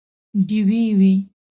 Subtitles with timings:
[0.47, 1.13] ډیوې وي